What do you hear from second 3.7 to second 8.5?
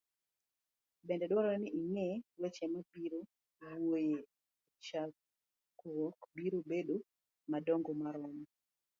wuoyoe e chokruok biro bedo madongo marom